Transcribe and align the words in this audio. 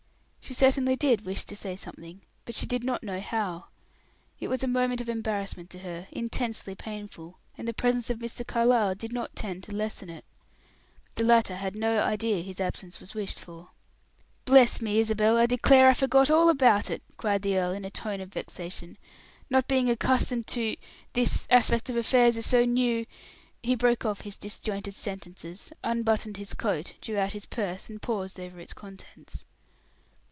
She 0.43 0.55
certainly 0.55 0.97
did 0.97 1.25
wish 1.25 1.45
to 1.45 1.55
say 1.55 1.77
something, 1.77 2.23
but 2.43 2.55
she 2.57 2.65
did 2.65 2.83
not 2.83 3.03
know 3.03 3.21
how. 3.21 3.67
It 4.37 4.49
was 4.49 4.63
a 4.65 4.67
moment 4.67 4.99
of 4.99 5.07
embarrassment 5.07 5.69
to 5.69 5.79
her, 5.79 6.09
intensely 6.11 6.75
painful, 6.75 7.39
and 7.57 7.65
the 7.65 7.73
presence 7.73 8.09
of 8.09 8.19
Mr. 8.19 8.45
Carlyle 8.45 8.93
did 8.93 9.13
not 9.13 9.33
tend 9.33 9.63
to 9.65 9.73
lessen 9.75 10.09
it. 10.09 10.25
The 11.15 11.23
latter 11.23 11.55
had 11.55 11.73
no 11.73 12.01
idea 12.03 12.41
his 12.43 12.59
absence 12.59 12.99
was 12.99 13.13
wished 13.15 13.39
for. 13.39 13.69
"Bless 14.43 14.81
me, 14.81 14.99
Isabel! 14.99 15.37
I 15.37 15.45
declare 15.45 15.87
I 15.87 15.93
forgot 15.93 16.29
all 16.29 16.49
about 16.49 16.89
it," 16.89 17.01
cried 17.15 17.43
the 17.43 17.57
earl, 17.57 17.71
in 17.71 17.85
a 17.85 17.89
tone 17.91 18.19
of 18.19 18.33
vexation. 18.33 18.97
"Not 19.49 19.69
being 19.69 19.89
accustomed 19.89 20.47
to 20.47 20.75
this 21.13 21.47
aspect 21.49 21.89
of 21.89 21.95
affairs 21.95 22.35
is 22.35 22.45
so 22.45 22.65
new" 22.65 23.05
He 23.63 23.75
broke 23.75 24.03
off 24.03 24.21
his 24.21 24.35
disjointed 24.35 24.95
sentences, 24.95 25.71
unbuttoned 25.81 26.35
his 26.35 26.53
coat, 26.55 26.95
drew 26.99 27.17
out 27.17 27.31
his 27.31 27.45
purse, 27.45 27.89
and 27.89 28.01
paused 28.01 28.37
over 28.37 28.59
its 28.59 28.73
contents. 28.73 29.45